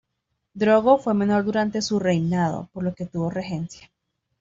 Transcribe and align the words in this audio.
Drogo 0.55 0.97
fue 0.97 1.13
menor 1.13 1.45
durante 1.45 1.79
su 1.83 1.99
reinado, 1.99 2.69
por 2.73 2.83
lo 2.83 2.95
que 2.95 3.05
tuvo 3.05 3.29
regencia. 3.29 3.91